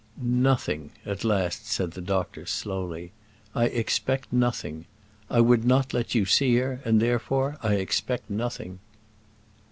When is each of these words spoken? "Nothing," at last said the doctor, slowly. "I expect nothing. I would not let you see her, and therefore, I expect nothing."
"Nothing," 0.19 0.89
at 1.05 1.23
last 1.23 1.67
said 1.67 1.91
the 1.91 2.01
doctor, 2.01 2.47
slowly. 2.47 3.11
"I 3.53 3.65
expect 3.65 4.33
nothing. 4.33 4.85
I 5.29 5.41
would 5.41 5.63
not 5.63 5.93
let 5.93 6.15
you 6.15 6.25
see 6.25 6.55
her, 6.55 6.81
and 6.83 6.99
therefore, 6.99 7.59
I 7.61 7.75
expect 7.75 8.27
nothing." 8.27 8.79